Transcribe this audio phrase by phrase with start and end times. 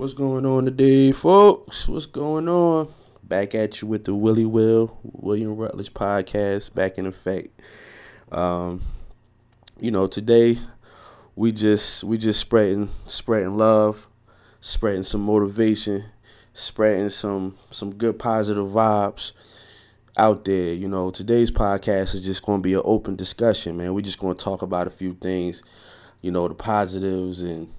[0.00, 1.86] What's going on today, folks?
[1.86, 2.88] What's going on?
[3.22, 7.60] Back at you with the Willie Will William Rutledge podcast, back in effect.
[8.32, 8.80] Um,
[9.78, 10.58] you know, today
[11.36, 14.08] we just we just spreading spreading love,
[14.62, 16.06] spreading some motivation,
[16.54, 19.32] spreading some some good positive vibes
[20.16, 20.72] out there.
[20.72, 23.92] You know, today's podcast is just going to be an open discussion, man.
[23.92, 25.62] We're just going to talk about a few things,
[26.22, 27.70] you know, the positives and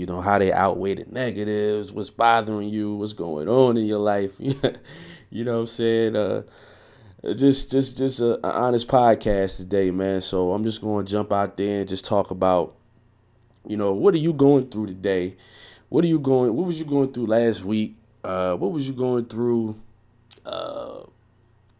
[0.00, 3.98] you know how they outweigh the negatives, what's bothering you, what's going on in your
[3.98, 4.32] life.
[4.38, 4.54] you
[5.44, 6.16] know what I'm saying?
[6.16, 6.42] Uh,
[7.34, 10.22] just just just a, an honest podcast today, man.
[10.22, 12.74] So I'm just going to jump out there and just talk about
[13.66, 15.36] you know, what are you going through today?
[15.90, 17.94] What are you going what was you going through last week?
[18.24, 19.78] Uh, what was you going through
[20.46, 21.00] uh,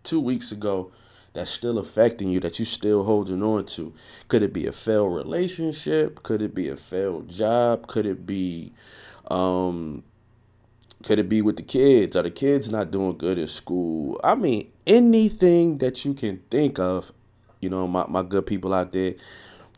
[0.05, 0.93] two weeks ago
[1.33, 3.93] that's still affecting you that you still holding on to?
[4.29, 6.23] Could it be a failed relationship?
[6.23, 7.87] Could it be a failed job?
[7.87, 8.73] Could it be
[9.31, 10.03] um
[11.05, 12.15] could it be with the kids?
[12.17, 14.21] Are the kids not doing good in school?
[14.23, 17.11] I mean, anything that you can think of,
[17.61, 19.15] you know, my, my good people out there,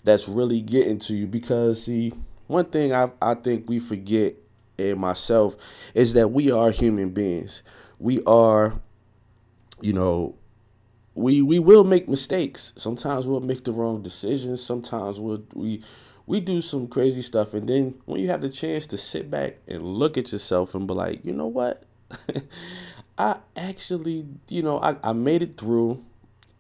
[0.03, 1.29] that's really getting to you.
[1.29, 2.13] Because, see,
[2.49, 4.35] one thing I, I think we forget,
[4.79, 5.55] and myself,
[5.95, 7.63] is that we are human beings.
[8.01, 8.75] We are
[9.83, 10.37] you know,
[11.15, 12.73] we we will make mistakes.
[12.77, 14.63] Sometimes we'll make the wrong decisions.
[14.63, 15.83] Sometimes we'll we
[16.27, 19.59] we do some crazy stuff, and then when you have the chance to sit back
[19.69, 21.83] and look at yourself and be like, you know what,
[23.19, 26.03] I actually, you know, I, I made it through,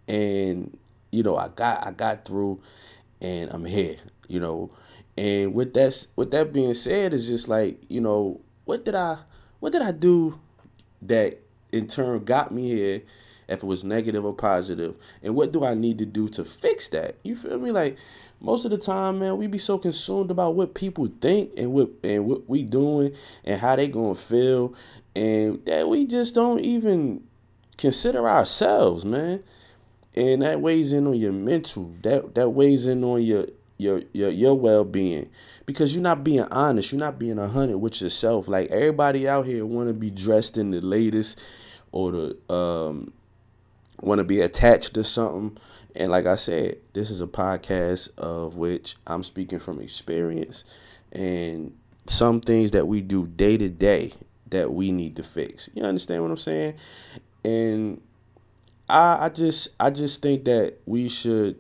[0.08, 0.76] and
[1.10, 2.60] you know, I got I got through,
[3.20, 3.96] and I'm here,
[4.28, 4.70] you know,
[5.16, 9.18] and with that with that being said, it's just like you know, what did I
[9.60, 10.38] what did I do
[11.02, 11.38] that
[11.70, 13.02] in turn got me here
[13.48, 14.94] if it was negative or positive.
[15.22, 17.16] And what do i need to do to fix that?
[17.22, 17.70] You feel me?
[17.70, 17.96] Like
[18.40, 21.90] most of the time man we be so consumed about what people think and what
[22.02, 24.74] and what we doing and how they gonna feel
[25.14, 27.22] and that we just don't even
[27.76, 29.42] consider ourselves man.
[30.14, 31.90] And that weighs in on your mental.
[32.02, 33.46] That that weighs in on your
[33.78, 35.28] your your your well-being.
[35.64, 36.92] Because you're not being honest.
[36.92, 38.46] You're not being a hundred with yourself.
[38.46, 41.38] Like everybody out here want to be dressed in the latest
[41.92, 43.12] or to um,
[44.00, 45.58] want to be attached to something.
[45.94, 50.64] And like I said, this is a podcast of which I'm speaking from experience
[51.12, 51.76] and
[52.06, 54.14] some things that we do day to day
[54.50, 55.68] that we need to fix.
[55.74, 56.74] You understand what I'm saying?
[57.44, 58.00] And
[58.88, 61.56] I I just I just think that we should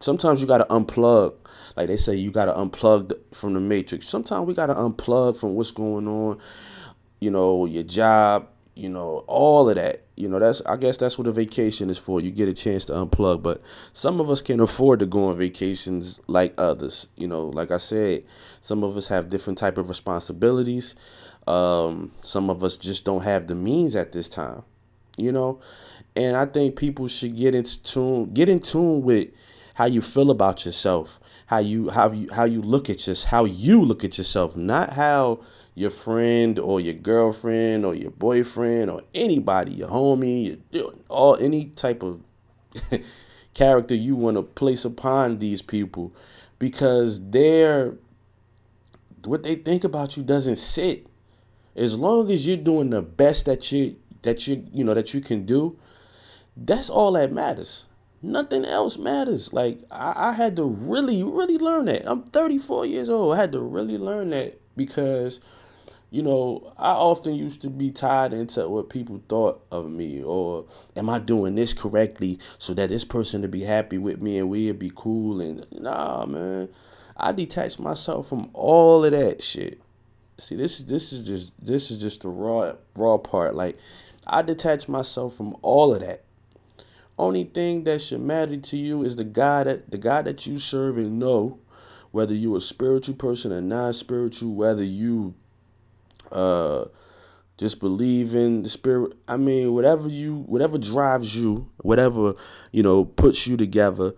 [0.00, 1.34] sometimes you got to unplug
[1.76, 5.36] like they say you got to unplug from the matrix sometimes we got to unplug
[5.38, 6.38] from what's going on
[7.20, 10.02] you know your job you know, all of that.
[10.16, 12.20] You know, that's I guess that's what a vacation is for.
[12.20, 15.38] You get a chance to unplug, but some of us can't afford to go on
[15.38, 17.08] vacations like others.
[17.16, 18.24] You know, like I said,
[18.60, 20.94] some of us have different type of responsibilities.
[21.46, 24.62] Um, some of us just don't have the means at this time.
[25.16, 25.60] You know,
[26.14, 29.28] and I think people should get into tune, get in tune with
[29.74, 33.46] how you feel about yourself, how you how you how you look at just how
[33.46, 35.40] you look at yourself, not how
[35.76, 41.66] your friend or your girlfriend or your boyfriend or anybody, your homie, your, all any
[41.66, 42.20] type of
[43.54, 46.12] character you want to place upon these people
[46.58, 47.94] because they're
[49.24, 51.06] what they think about you doesn't sit.
[51.74, 55.20] As long as you're doing the best that you that you you know that you
[55.20, 55.78] can do,
[56.56, 57.84] that's all that matters.
[58.22, 59.52] Nothing else matters.
[59.52, 62.10] Like I, I had to really, really learn that.
[62.10, 63.34] I'm 34 years old.
[63.34, 65.40] I had to really learn that because
[66.10, 70.66] you know, I often used to be tied into what people thought of me, or
[70.94, 74.48] am I doing this correctly so that this person to be happy with me and
[74.48, 75.40] we'd be cool?
[75.40, 76.68] And nah, man,
[77.16, 79.80] I detached myself from all of that shit.
[80.38, 83.54] See, this is this is just this is just the raw raw part.
[83.54, 83.76] Like,
[84.26, 86.22] I detach myself from all of that.
[87.18, 90.58] Only thing that should matter to you is the God that the God that you
[90.58, 91.58] serve and know,
[92.12, 95.34] whether you're a spiritual person or non-spiritual, whether you
[96.32, 96.86] uh
[97.58, 99.14] just believe in the spirit.
[99.26, 102.34] I mean whatever you whatever drives you whatever
[102.72, 104.12] you know puts you together.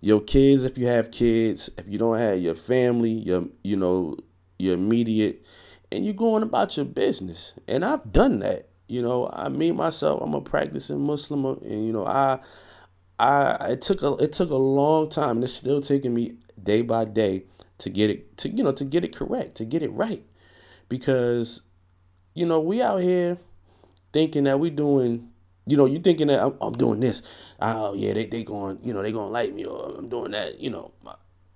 [0.00, 4.16] Your kids if you have kids if you don't have your family your you know
[4.58, 5.44] your immediate
[5.90, 7.52] and you're going about your business.
[7.66, 9.30] And i've done that you know.
[9.32, 12.38] I me myself i'm a practicing muslim and you know i
[13.18, 16.82] i it took a it took a long time and it's still taking me day
[16.82, 17.44] by day
[17.78, 20.24] to get it to you know to get it correct to get it right
[20.96, 21.62] because
[22.34, 23.38] you know we out here
[24.12, 25.28] thinking that we doing
[25.66, 27.22] you know you thinking that I'm, I'm doing this
[27.60, 30.60] oh yeah they, they going you know they gonna like me or i'm doing that
[30.60, 30.92] you know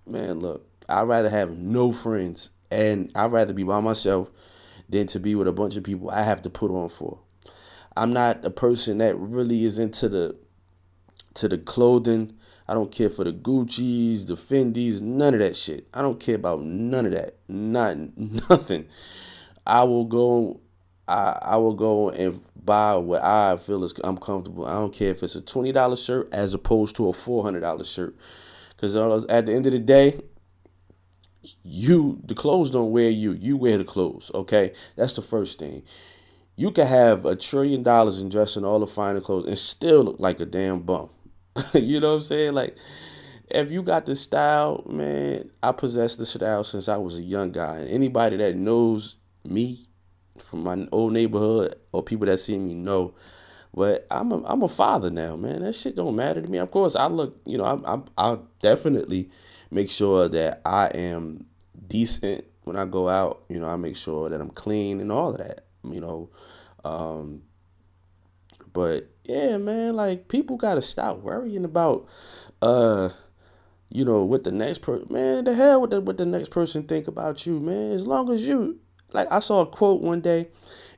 [0.07, 4.29] man look i'd rather have no friends and i'd rather be by myself
[4.89, 7.19] than to be with a bunch of people I have to put on for.
[7.97, 10.37] I'm not a person that really is into the
[11.35, 12.35] to the clothing.
[12.67, 15.89] I don't care for the Gucci's, the Fendi's, none of that shit.
[15.95, 17.37] I don't care about none of that.
[17.49, 17.97] Not
[18.51, 18.87] nothing.
[19.69, 20.61] I will go
[21.07, 24.67] I I will go and buy what I feel is I'm comfortable.
[24.67, 27.61] I don't care if it's a twenty dollar shirt as opposed to a four hundred
[27.61, 28.17] dollar shirt.
[28.77, 30.21] Because uh, at the end of the day,
[31.63, 33.33] you the clothes don't wear you.
[33.33, 34.31] You wear the clothes.
[34.35, 35.83] Okay, that's the first thing.
[36.57, 40.03] You can have a trillion dollars in dress in all the finer clothes and still
[40.03, 41.09] look like a damn bum.
[41.75, 42.55] you know what I'm saying?
[42.55, 42.77] Like,
[43.49, 47.53] if you got the style, man, I possess the style since I was a young
[47.53, 47.79] guy.
[47.79, 49.17] And anybody that knows
[49.49, 49.89] me
[50.39, 53.15] from my old neighborhood or people that see me know.
[53.75, 55.63] But I'm a, I'm a father now, man.
[55.63, 56.59] That shit don't matter to me.
[56.59, 59.31] Of course, I look, you know, I'm, I'm I'll definitely
[59.71, 61.47] make sure that I am
[61.87, 63.45] decent when I go out.
[63.49, 65.65] You know, I make sure that I'm clean and all of that.
[65.85, 66.31] You know,
[66.85, 67.43] um,
[68.73, 72.09] but yeah, man, like people gotta stop worrying about,
[72.63, 73.11] uh,
[73.91, 75.07] you know, what the next person.
[75.11, 77.93] Man, the hell with the what the next person think about you, man.
[77.93, 78.81] As long as you
[79.13, 80.49] like I saw a quote one day,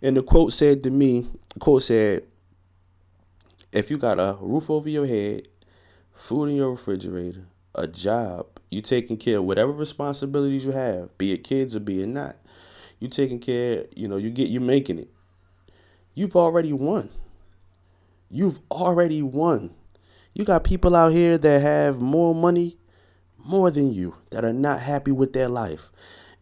[0.03, 1.29] and the quote said to me,
[1.59, 2.25] quote said,
[3.73, 5.49] if you got a roof over your head,
[6.15, 11.33] food in your refrigerator, a job, you taking care of whatever responsibilities you have, be
[11.33, 12.37] it kids or be it not.
[12.99, 15.09] You taking care, you know, you get you making it.
[16.15, 17.11] You've already won.
[18.29, 19.71] You've already won.
[20.35, 22.77] You got people out here that have more money,
[23.39, 25.91] more than you, that are not happy with their life.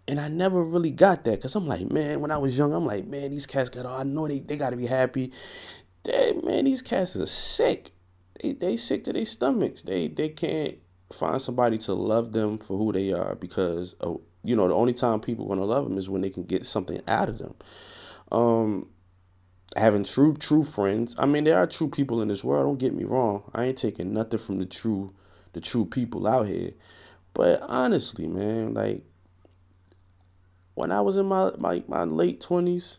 [0.08, 2.86] And I never really got that because I'm like, man, when I was young, I'm
[2.86, 5.32] like, man, these cats got, oh, I know they, they got to be happy.
[6.04, 7.90] They, man, these cats are sick.
[8.42, 9.82] They, they sick to their stomachs.
[9.82, 10.78] They, they can't
[11.12, 13.94] find somebody to love them for who they are because,
[14.42, 16.64] you know, the only time people want to love them is when they can get
[16.64, 17.54] something out of them.
[18.32, 18.88] Um,
[19.76, 21.14] having true, true friends.
[21.18, 22.64] I mean, there are true people in this world.
[22.64, 23.42] Don't get me wrong.
[23.54, 25.14] I ain't taking nothing from the true,
[25.52, 26.72] the true people out here.
[27.34, 29.04] But honestly, man, like
[30.78, 32.98] when I was in my, my, my late 20s,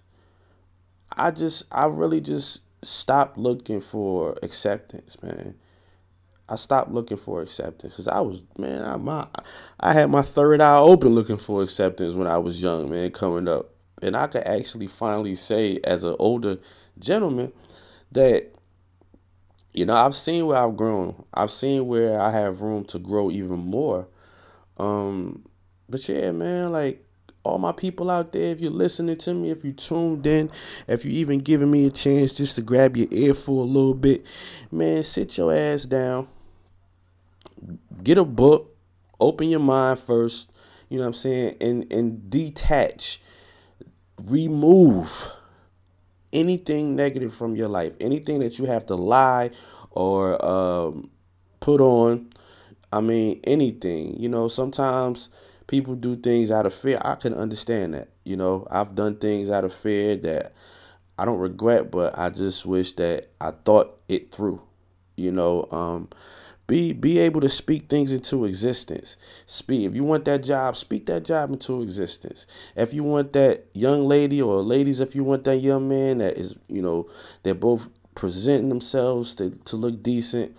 [1.15, 5.55] I just, I really just stopped looking for acceptance, man.
[6.49, 9.27] I stopped looking for acceptance because I was, man, I, my,
[9.79, 13.47] I had my third eye open looking for acceptance when I was young, man, coming
[13.47, 13.69] up.
[14.01, 16.57] And I could actually finally say, as an older
[16.99, 17.53] gentleman,
[18.11, 18.53] that,
[19.71, 21.23] you know, I've seen where I've grown.
[21.33, 24.05] I've seen where I have room to grow even more.
[24.75, 25.45] Um,
[25.87, 27.05] but yeah, man, like,
[27.49, 30.51] all my people out there, if you're listening to me, if you tuned in,
[30.87, 33.93] if you even giving me a chance just to grab your ear for a little
[33.93, 34.23] bit,
[34.71, 36.27] man, sit your ass down.
[38.03, 38.75] Get a book,
[39.19, 40.49] open your mind first,
[40.87, 43.21] you know what I'm saying, and and detach,
[44.17, 45.27] remove
[46.31, 49.51] anything negative from your life, anything that you have to lie
[49.91, 51.09] or um,
[51.59, 52.29] put on.
[52.91, 54.19] I mean, anything.
[54.19, 55.29] You know, sometimes
[55.69, 56.99] people do things out of fear.
[57.01, 58.09] I can understand that.
[58.23, 60.53] You know, I've done things out of fear that
[61.17, 64.61] I don't regret, but I just wish that I thought it through.
[65.15, 66.09] You know, um,
[66.65, 69.15] be be able to speak things into existence.
[69.45, 72.47] Speak if you want that job, speak that job into existence.
[72.75, 76.37] If you want that young lady or ladies, if you want that young man that
[76.37, 77.09] is, you know,
[77.43, 80.55] they're both presenting themselves to, to look decent.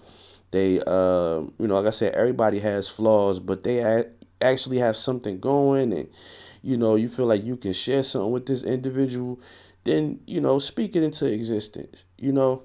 [0.52, 4.04] They, uh, you know, like I said, everybody has flaws, but they
[4.40, 6.09] actually have something going and
[6.62, 9.40] you know you feel like you can share something with this individual
[9.85, 12.62] then you know speak it into existence you know?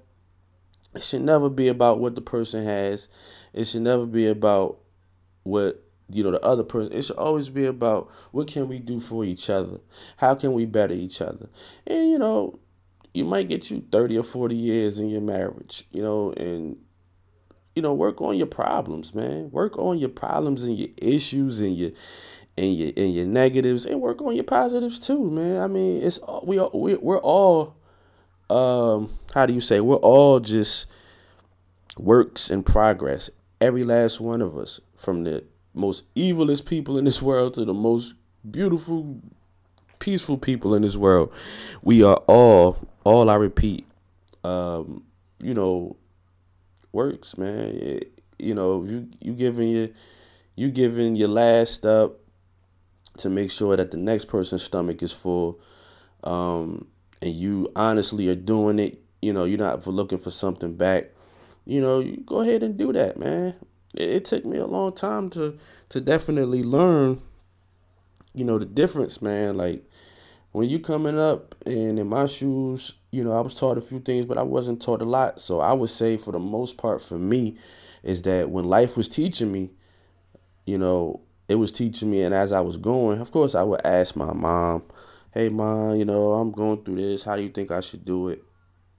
[0.96, 3.10] It should never be about what the person has.
[3.54, 4.80] It should never be about
[5.44, 9.00] what you know the other person it should always be about what can we do
[9.00, 9.80] for each other?
[10.18, 11.50] How can we better each other?
[11.86, 12.60] And you know
[13.14, 16.78] you might get you 30 or 40 years in your marriage you know and
[17.76, 19.52] you know, work on your problems, man.
[19.52, 21.92] Work on your problems and your issues and your
[22.58, 25.62] and your and your negatives, and work on your positives too, man.
[25.62, 27.76] I mean, it's we are we, we're all
[28.50, 30.88] um how do you say we're all just
[31.98, 33.30] works in progress.
[33.60, 37.74] Every last one of us, from the most evilest people in this world to the
[37.74, 38.16] most
[38.50, 39.20] beautiful,
[40.00, 41.32] peaceful people in this world,
[41.82, 43.30] we are all all.
[43.30, 43.86] I repeat,
[44.44, 45.04] um,
[45.42, 45.98] you know,
[46.96, 47.76] works, man.
[47.76, 49.90] It, you know, you you giving your
[50.56, 52.20] you giving your last up
[53.18, 55.60] to make sure that the next person's stomach is full,
[56.24, 56.88] um,
[57.22, 59.02] and you honestly are doing it.
[59.22, 61.12] You know, you're not looking for something back.
[61.66, 63.56] You know, you go ahead and do that, man.
[63.94, 65.58] It, it took me a long time to
[65.90, 67.22] to definitely learn.
[68.34, 69.58] You know the difference, man.
[69.58, 69.84] Like
[70.56, 74.00] when you coming up and in my shoes, you know, I was taught a few
[74.00, 75.42] things, but I wasn't taught a lot.
[75.42, 77.58] So I would say for the most part for me
[78.04, 79.72] is that when life was teaching me,
[80.66, 81.20] you know,
[81.50, 84.32] it was teaching me and as I was going, of course I would ask my
[84.32, 84.84] mom,
[85.34, 87.26] Hey mom, you know, I'm going through this.
[87.26, 88.42] How do you think I should do it?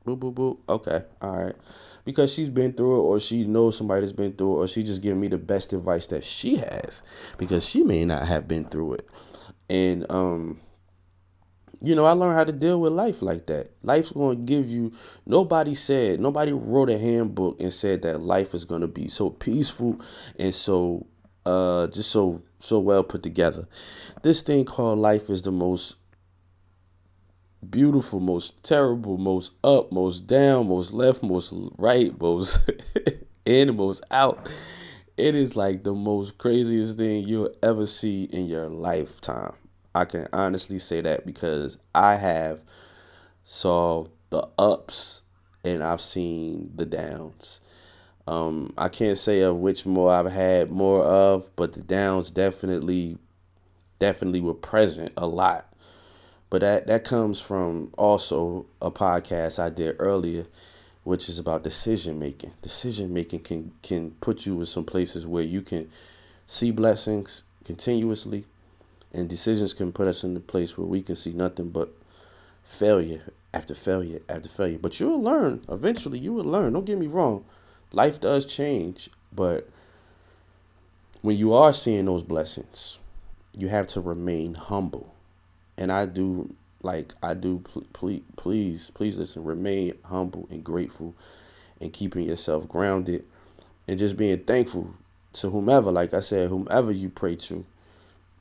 [0.04, 0.58] Boop boop boop.
[0.68, 1.56] Okay, all right.
[2.04, 4.82] Because she's been through it or she knows somebody that's been through it or she
[4.82, 7.00] just giving me the best advice that she has
[7.38, 9.08] because she may not have been through it.
[9.70, 10.60] And um
[11.80, 13.70] you know, I learned how to deal with life like that.
[13.82, 14.92] Life's going to give you,
[15.26, 19.30] nobody said, nobody wrote a handbook and said that life is going to be so
[19.30, 20.00] peaceful
[20.38, 21.06] and so,
[21.44, 23.66] uh, just so, so well put together.
[24.22, 25.96] This thing called life is the most
[27.68, 32.58] beautiful, most terrible, most up, most down, most left, most right, most
[33.44, 34.48] in, most out.
[35.16, 39.54] It is like the most craziest thing you'll ever see in your lifetime.
[39.96, 42.60] I can honestly say that because I have
[43.46, 45.22] saw the ups
[45.64, 47.60] and I've seen the downs.
[48.26, 53.16] Um, I can't say of which more I've had more of, but the downs definitely,
[53.98, 55.72] definitely were present a lot.
[56.50, 60.46] But that that comes from also a podcast I did earlier,
[61.04, 62.52] which is about decision making.
[62.60, 65.90] Decision making can can put you in some places where you can
[66.46, 68.44] see blessings continuously
[69.16, 71.88] and decisions can put us in the place where we can see nothing but
[72.62, 73.22] failure
[73.54, 74.78] after failure after failure.
[74.78, 75.64] But you'll learn.
[75.70, 76.74] Eventually, you will learn.
[76.74, 77.46] Don't get me wrong.
[77.92, 79.08] Life does change.
[79.34, 79.70] But
[81.22, 82.98] when you are seeing those blessings,
[83.54, 85.14] you have to remain humble.
[85.78, 91.14] And I do, like, I do, please, please, please listen, remain humble and grateful
[91.80, 93.24] and keeping yourself grounded
[93.88, 94.94] and just being thankful
[95.34, 97.64] to whomever, like I said, whomever you pray to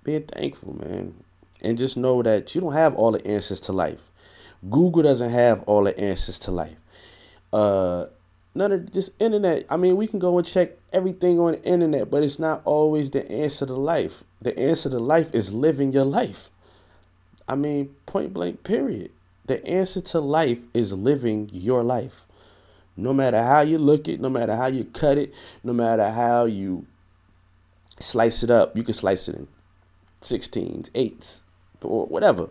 [0.06, 1.14] being thankful, man.
[1.62, 4.00] And just know that you don't have all the answers to life.
[4.70, 6.78] Google doesn't have all the answers to life.
[7.52, 8.06] Uh
[8.54, 9.66] none of just internet.
[9.70, 13.10] I mean, we can go and check everything on the internet, but it's not always
[13.10, 14.24] the answer to life.
[14.42, 16.50] The answer to life is living your life.
[17.48, 19.12] I mean, point blank, period.
[19.46, 22.26] The answer to life is living your life.
[22.98, 25.34] No matter how you look it, no matter how you cut it,
[25.64, 26.86] no matter how you
[28.00, 29.48] slice it up, you can slice it in
[30.22, 31.40] 16s, 8s,
[31.82, 32.50] or whatever.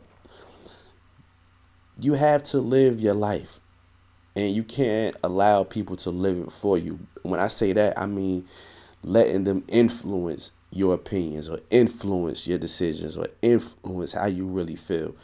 [1.98, 3.60] You have to live your life.
[4.36, 6.98] And you can't allow people to live it for you.
[7.22, 8.48] When I say that, I mean
[9.02, 15.14] letting them influence your opinions or influence your decisions or influence how you really feel.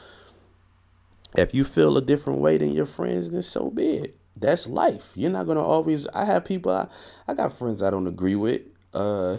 [1.36, 4.16] If you feel a different way than your friends, then so be it.
[4.36, 5.10] That's life.
[5.14, 6.06] You're not gonna always.
[6.08, 6.72] I have people.
[6.72, 6.86] I,
[7.26, 8.62] I got friends I don't agree with
[8.94, 9.38] uh,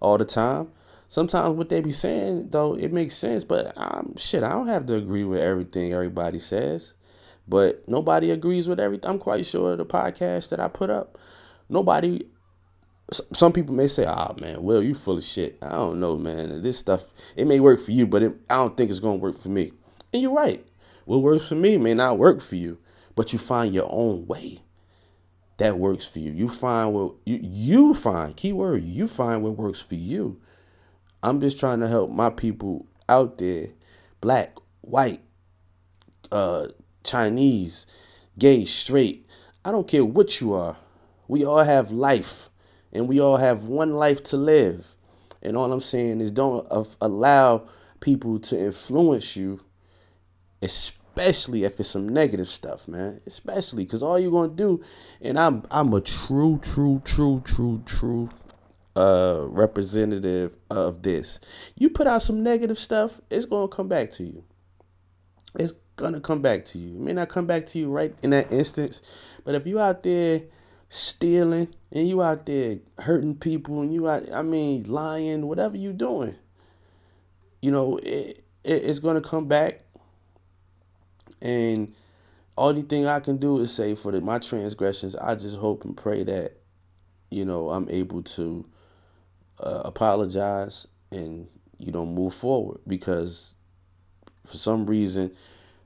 [0.00, 0.68] all the time
[1.10, 4.86] sometimes what they be saying though it makes sense but um shit i don't have
[4.86, 6.94] to agree with everything everybody says
[7.46, 11.18] but nobody agrees with everything i'm quite sure the podcast that i put up
[11.68, 12.22] nobody
[13.32, 15.58] some people may say oh man will you full of shit.
[15.62, 16.62] I don't know man.
[16.62, 17.04] This stuff
[17.36, 19.72] it may work for you but it, i don't think it's gonna work for me.
[20.12, 20.64] And you're right.
[21.04, 22.78] What works for me may not work for you
[23.14, 24.60] but you find your own way
[25.58, 26.32] that works for you.
[26.32, 30.40] You find what you you find keyword you find what works for you
[31.22, 33.68] I'm just trying to help my people out there,
[34.20, 35.20] black, white,
[36.32, 36.68] uh,
[37.04, 37.86] Chinese,
[38.38, 39.26] gay, straight.
[39.64, 40.76] I don't care what you are.
[41.28, 42.48] We all have life,
[42.92, 44.94] and we all have one life to live.
[45.42, 46.66] And all I'm saying is don't
[47.00, 47.68] allow
[48.00, 49.60] people to influence you,
[50.62, 53.20] especially if it's some negative stuff, man.
[53.26, 54.82] Especially because all you're gonna do,
[55.20, 58.30] and I'm I'm a true, true, true, true, true
[58.96, 61.40] uh, representative of this.
[61.76, 64.44] You put out some negative stuff, it's gonna come back to you.
[65.58, 66.96] It's gonna come back to you.
[66.96, 69.02] It may not come back to you right in that instance,
[69.44, 70.42] but if you out there
[70.88, 75.92] stealing and you out there hurting people and you out, I mean, lying, whatever you
[75.92, 76.34] doing,
[77.62, 79.82] you know, it, it it's gonna come back.
[81.40, 81.94] And
[82.58, 85.96] only thing I can do is say for the, my transgressions, I just hope and
[85.96, 86.58] pray that,
[87.30, 88.66] you know, I'm able to
[89.62, 91.46] uh, apologize and
[91.78, 93.54] you know move forward because
[94.46, 95.30] for some reason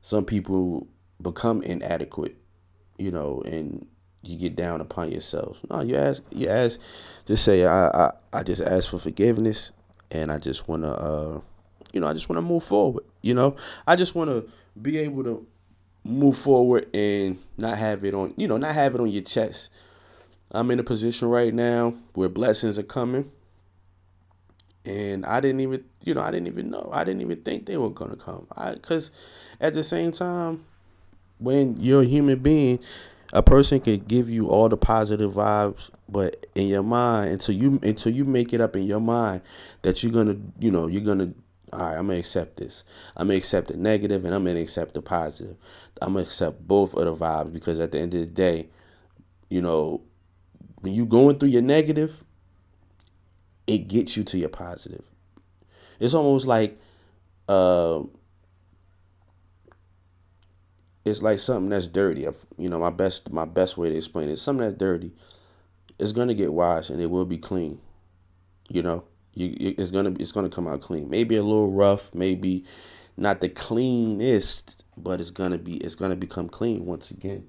[0.03, 0.87] some people
[1.23, 2.37] become inadequate
[2.99, 3.87] you know and
[4.23, 5.59] you get down upon yourself.
[5.69, 6.81] No you ask you ask
[7.27, 9.73] just say i i, I just ask for forgiveness
[10.11, 11.41] and i just want to uh
[11.93, 13.57] you know i just want to move forward you know?
[13.87, 14.47] I just want to
[14.81, 15.47] be able to
[16.05, 19.71] move forward and not have it on you know not have it on your chest.
[20.51, 23.33] I'm in a position right now where blessings are coming
[24.85, 26.89] and I didn't even, you know, I didn't even know.
[26.93, 28.47] I didn't even think they were gonna come.
[28.57, 29.11] I, cause
[29.61, 30.65] at the same time,
[31.39, 32.79] when you're a human being,
[33.33, 37.81] a person can give you all the positive vibes, but in your mind, until you
[37.83, 39.41] until you make it up in your mind
[39.83, 41.33] that you're gonna, you know, you're gonna
[41.73, 42.85] all right, I'm gonna accept this.
[43.17, 45.57] I'm gonna accept the negative and I'm gonna accept the positive.
[46.01, 48.69] I'm gonna accept both of the vibes because at the end of the day,
[49.49, 50.03] you know,
[50.81, 52.23] when you going through your negative,
[53.67, 55.05] it gets you to your positive.
[56.01, 56.79] It's almost like
[57.49, 58.03] uh
[61.05, 62.27] it's like something that's dirty.
[62.57, 65.13] You know, my best my best way to explain it, something that's dirty
[65.99, 67.81] is gonna get washed and it will be clean.
[68.69, 69.05] You know,
[69.35, 71.09] you it's gonna it's gonna come out clean.
[71.09, 72.65] Maybe a little rough, maybe
[73.17, 77.47] not the cleanest, but it's gonna be it's gonna become clean once again.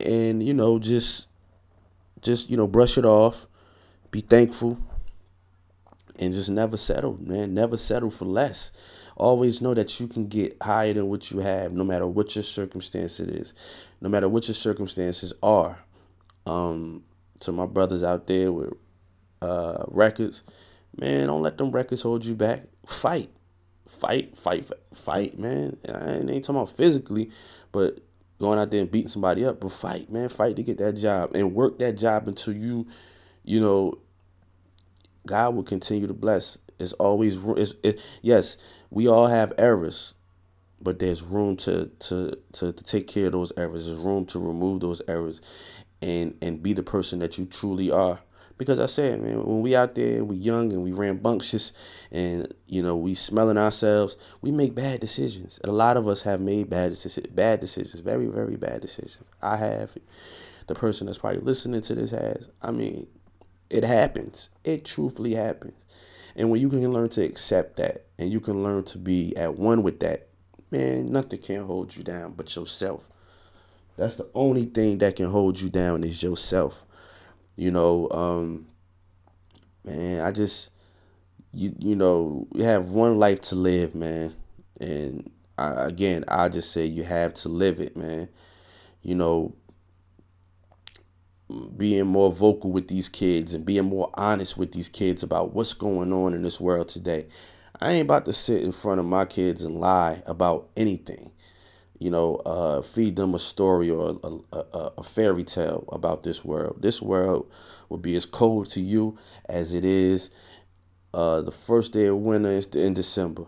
[0.00, 1.28] And you know, just
[2.20, 3.46] just you know, brush it off,
[4.10, 4.78] be thankful,
[6.18, 7.54] and just never settle, man.
[7.54, 8.72] Never settle for less.
[9.16, 12.42] Always know that you can get higher than what you have, no matter what your
[12.42, 13.54] circumstance it is,
[14.00, 15.78] no matter what your circumstances are.
[16.46, 17.04] Um,
[17.40, 18.72] to my brothers out there with
[19.42, 20.42] uh, records,
[20.96, 22.62] man, don't let them records hold you back.
[22.86, 23.30] Fight,
[23.86, 25.76] fight, fight, fight, man.
[25.86, 27.30] I ain't talking about physically,
[27.72, 28.00] but
[28.38, 29.60] going out there and beating somebody up.
[29.60, 32.86] But fight, man, fight to get that job and work that job until you,
[33.44, 33.98] you know,
[35.26, 36.58] God will continue to bless.
[36.78, 38.56] It's always it's, it, yes,
[38.90, 40.14] we all have errors,
[40.80, 43.86] but there's room to, to to to take care of those errors.
[43.86, 45.40] There's room to remove those errors,
[46.00, 48.20] and and be the person that you truly are.
[48.56, 51.72] Because I said, man, when we out there, we young and we rambunctious,
[52.10, 55.58] and you know we smelling ourselves, we make bad decisions.
[55.62, 56.96] And a lot of us have made bad
[57.34, 59.28] bad decisions, very very bad decisions.
[59.42, 59.92] I have.
[60.66, 62.48] The person that's probably listening to this has.
[62.62, 63.08] I mean,
[63.70, 64.50] it happens.
[64.64, 65.74] It truthfully happens.
[66.36, 69.56] And when you can learn to accept that and you can learn to be at
[69.56, 70.28] one with that,
[70.70, 73.08] man, nothing can hold you down but yourself.
[73.96, 76.84] That's the only thing that can hold you down is yourself.
[77.56, 78.66] You know, um,
[79.84, 80.70] man, I just
[81.52, 84.34] you you know, you have one life to live, man.
[84.80, 88.28] And I, again, I just say you have to live it, man.
[89.02, 89.54] You know,
[91.76, 95.74] being more vocal with these kids and being more honest with these kids about what's
[95.74, 97.26] going on in this world today.
[97.80, 101.32] I ain't about to sit in front of my kids and lie about anything.
[101.98, 106.44] You know, uh, feed them a story or a, a, a fairy tale about this
[106.44, 106.80] world.
[106.80, 107.50] This world
[107.88, 110.30] will be as cold to you as it is
[111.12, 113.44] uh, the first day of winter in December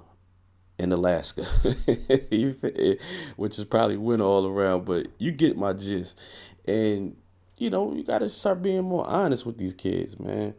[0.78, 1.44] in Alaska,
[3.36, 4.84] which is probably winter all around.
[4.84, 6.18] But you get my gist,
[6.66, 7.16] and
[7.62, 10.52] you know, you got to start being more honest with these kids, man.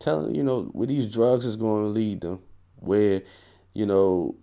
[0.00, 2.40] Telling, you know, where these drugs is going to lead them,
[2.80, 3.22] where,
[3.72, 4.34] you know,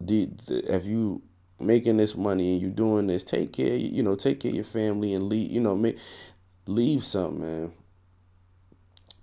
[0.00, 1.20] the, the if you
[1.58, 4.64] making this money and you doing this, take care, you know, take care of your
[4.64, 5.98] family and leave, you know, make,
[6.66, 7.72] leave something, man.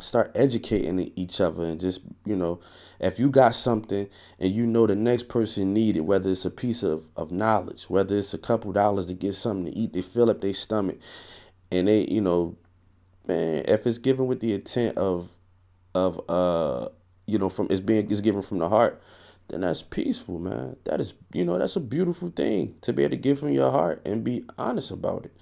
[0.02, 2.60] Start educating each other and just, you know,
[3.00, 6.52] if you got something and you know the next person need it, whether it's a
[6.52, 10.02] piece of, of knowledge, whether it's a couple dollars to get something to eat, they
[10.02, 10.98] fill up their stomach
[11.72, 12.56] and they you know
[13.28, 15.30] man if it's given with the intent of
[15.96, 16.88] of uh
[17.26, 19.02] you know from it's being it's given from the heart
[19.50, 20.76] then that's peaceful man.
[20.86, 23.72] That is you know that's a beautiful thing to be able to give from your
[23.72, 25.36] heart and be honest about it.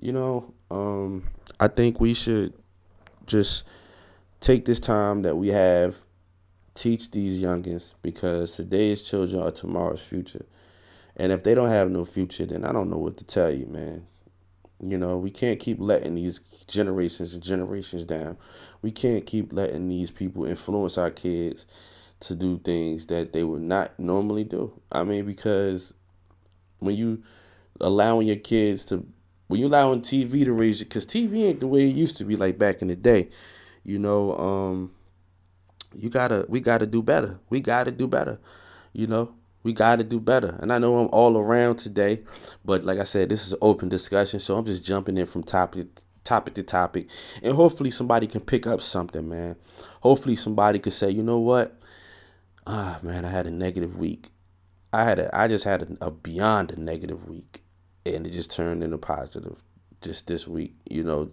[0.00, 1.24] You know um
[1.60, 2.52] i think we should
[3.26, 3.64] just
[4.40, 5.94] take this time that we have
[6.74, 10.44] teach these youngins because today's children are tomorrow's future.
[11.16, 13.66] And if they don't have no future then i don't know what to tell you
[13.66, 14.06] man
[14.80, 18.36] you know, we can't keep letting these generations and generations down.
[18.82, 21.64] We can't keep letting these people influence our kids
[22.20, 24.72] to do things that they would not normally do.
[24.92, 25.94] I mean, because
[26.78, 27.22] when you
[27.80, 29.06] allowing your kids to,
[29.48, 32.24] when you allowing TV to raise you, because TV ain't the way it used to
[32.24, 33.28] be like back in the day.
[33.82, 34.92] You know, um,
[35.94, 37.38] you gotta, we gotta do better.
[37.48, 38.38] We gotta do better.
[38.92, 39.34] You know,
[39.66, 40.56] we got to do better.
[40.60, 42.22] And I know I'm all around today,
[42.64, 45.42] but like I said, this is an open discussion, so I'm just jumping in from
[45.42, 45.88] topic
[46.22, 47.06] topic to topic,
[47.42, 49.56] and hopefully somebody can pick up something, man.
[50.00, 51.78] Hopefully somebody could say, you know what?
[52.66, 54.30] Ah, man, I had a negative week.
[54.92, 57.62] I had a, I just had a, a beyond a negative week,
[58.04, 59.56] and it just turned into positive
[60.00, 61.30] just this week, you know.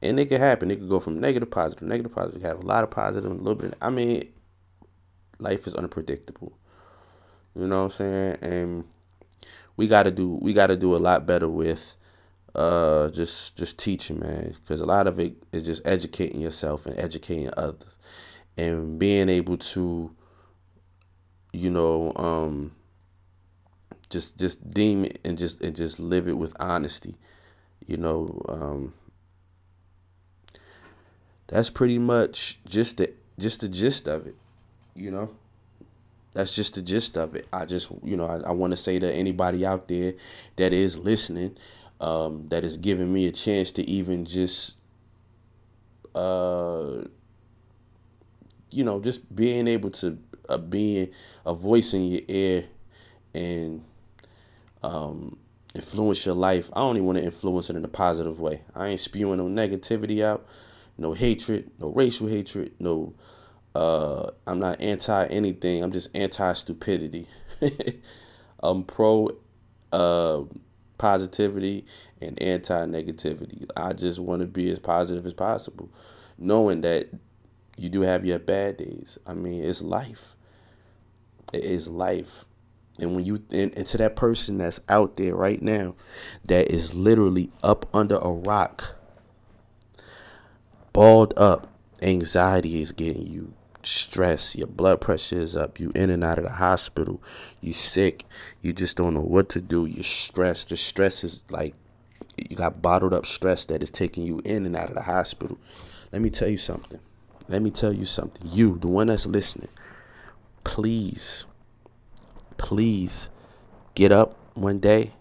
[0.00, 0.70] And it could happen.
[0.70, 2.42] It could go from negative positive, negative positive.
[2.42, 3.76] You have a lot of positive, and a little bit.
[3.80, 4.30] I mean,
[5.38, 6.52] life is unpredictable.
[7.58, 8.38] You know what I'm saying?
[8.42, 8.84] And
[9.76, 11.96] we got to do we got to do a lot better with
[12.54, 16.98] uh just just teaching, man, because a lot of it is just educating yourself and
[16.98, 17.98] educating others.
[18.56, 20.10] and being able to,
[21.52, 22.72] you know, um,
[24.10, 27.16] just just deem it and just and just live it with honesty.
[27.86, 28.94] You know, um,
[31.46, 34.36] that's pretty much just the just the gist of it.
[34.94, 35.30] You know,
[36.38, 37.48] that's just the gist of it.
[37.52, 40.14] I just you know I, I want to say to anybody out there
[40.54, 41.56] that is listening,
[42.00, 44.76] um, that is giving me a chance to even just
[46.14, 47.02] uh
[48.70, 50.16] you know just being able to
[50.48, 51.10] uh, being
[51.44, 52.64] a voice in your ear
[53.34, 53.82] and
[54.84, 55.36] um,
[55.74, 56.70] influence your life.
[56.72, 58.62] I only want to influence it in a positive way.
[58.76, 60.46] I ain't spewing no negativity out,
[60.98, 63.12] no hatred, no racial hatred, no.
[63.78, 65.84] Uh, I'm not anti anything.
[65.84, 67.28] I'm just anti stupidity.
[68.60, 69.36] I'm pro
[69.92, 70.42] uh,
[70.98, 71.86] positivity
[72.20, 73.70] and anti negativity.
[73.76, 75.90] I just want to be as positive as possible,
[76.38, 77.08] knowing that
[77.76, 79.16] you do have your bad days.
[79.24, 80.34] I mean, it's life.
[81.52, 82.46] It is life.
[82.98, 85.94] And when you and, and, to that person that's out there right now
[86.46, 88.96] that is literally up under a rock,
[90.92, 91.68] balled up,
[92.02, 93.54] anxiety is getting you
[93.88, 97.22] stress, your blood pressure is up, you in and out of the hospital,
[97.60, 98.24] you sick,
[98.62, 100.68] you just don't know what to do, you're stressed.
[100.68, 101.74] The stress is like
[102.36, 105.58] you got bottled up stress that is taking you in and out of the hospital.
[106.12, 107.00] Let me tell you something.
[107.48, 108.42] Let me tell you something.
[108.44, 109.68] You, the one that's listening,
[110.64, 111.44] please
[112.58, 113.30] please
[113.94, 115.12] get up one day,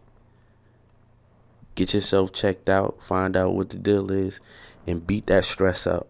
[1.76, 4.42] get yourself checked out, find out what the deal is,
[4.86, 6.08] and beat that stress up.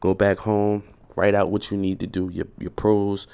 [0.00, 0.82] Go back home,
[1.18, 3.26] write out what you need to do, your your pros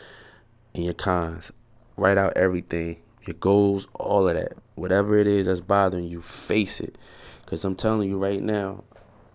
[0.74, 1.52] and your cons.
[1.98, 4.54] Write out everything, your goals, all of that.
[4.74, 6.96] Whatever it is that's bothering you, face it.
[7.44, 8.84] Cause I'm telling you right now,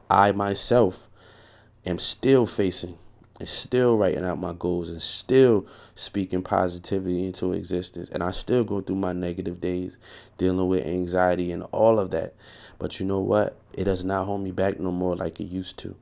[0.10, 1.10] I myself
[1.86, 2.98] am still facing
[3.40, 8.10] and still writing out my goals and still speaking positivity into existence.
[8.10, 10.00] And I still go through my negative days,
[10.40, 12.34] dealing with anxiety and all of that.
[12.80, 13.58] But you know what?
[13.74, 15.96] It does not hold me back no more like it used to.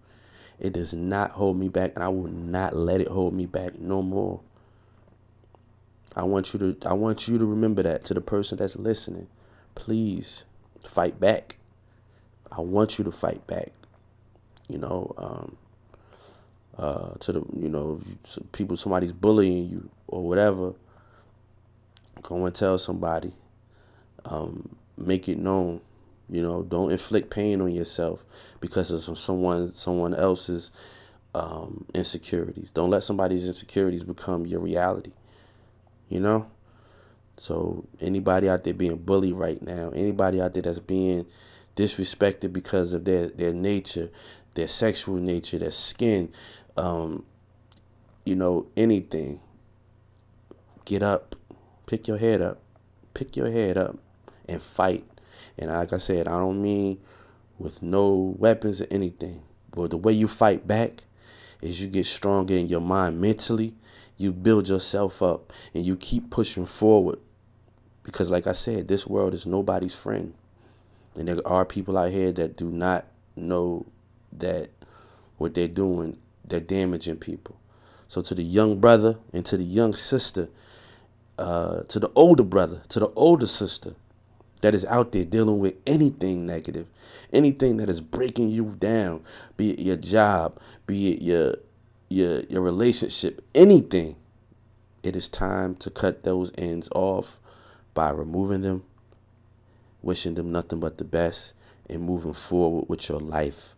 [0.60, 3.80] It does not hold me back, and I will not let it hold me back
[3.80, 4.40] no more.
[6.16, 9.28] I want you to I want you to remember that to the person that's listening.
[9.76, 10.46] Please
[10.88, 11.58] fight back.
[12.52, 13.72] I want you to fight back.
[14.68, 15.58] You know, um,
[16.78, 18.02] uh, to the you know
[18.52, 20.74] people somebody's bullying you or whatever
[22.22, 23.34] go and tell somebody
[24.26, 25.82] um, make it known
[26.30, 28.24] you know don't inflict pain on yourself
[28.60, 30.72] because of someone someone else's
[31.36, 35.12] um, insecurities don't let somebody's insecurities become your reality
[36.10, 36.48] you know
[37.38, 41.26] so anybody out there being bullied right now anybody out there that's being
[41.76, 44.10] disrespected because of their their nature
[44.56, 46.32] their sexual nature their skin
[46.78, 47.26] um,
[48.28, 49.40] you know, anything,
[50.86, 51.36] get up,
[51.86, 52.60] pick your head up,
[53.14, 53.98] pick your head up
[54.48, 55.06] and fight.
[55.58, 57.00] And like I said, I don't mean
[57.58, 61.04] with no weapons or anything, but the way you fight back
[61.62, 63.74] is you get stronger in your mind mentally.
[64.18, 67.20] You build yourself up and you keep pushing forward.
[68.04, 70.34] Because, like I said, this world is nobody's friend.
[71.16, 73.86] And there are people out here that do not know
[74.32, 74.70] that
[75.38, 77.60] what they're doing they're damaging people.
[78.08, 80.50] So to the young brother and to the young sister,
[81.38, 83.96] uh, to the older brother, to the older sister
[84.62, 86.88] that is out there dealing with anything negative,
[87.32, 89.24] anything that is breaking you down,
[89.56, 91.56] be it your job, be it your
[92.10, 94.16] your your relationship, anything.
[95.04, 97.40] It is time to cut those ends off
[97.94, 98.84] by removing them,
[100.02, 101.54] wishing them nothing but the best,
[101.90, 103.76] and moving forward with your life.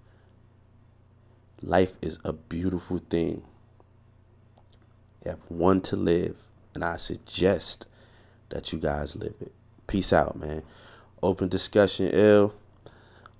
[1.62, 3.44] Life is a beautiful thing.
[5.24, 6.38] You have one to live,
[6.74, 7.86] and I suggest
[8.50, 9.52] that you guys live it.
[9.90, 10.64] Peace out, man.
[11.22, 12.54] Open discussion, ill.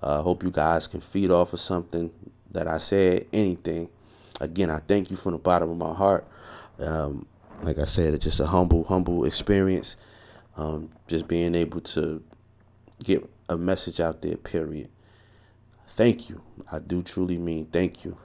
[0.02, 2.10] Uh, hope you guys can feed off of something
[2.50, 3.88] that I said, anything.
[4.40, 6.26] Again, I thank you from the bottom of my heart.
[6.78, 7.26] Um,
[7.62, 9.96] like I said, it's just a humble, humble experience.
[10.56, 12.22] Um, just being able to
[13.02, 14.90] get a message out there, period
[16.00, 16.40] thank you.
[16.72, 18.16] I do truly mean thank you.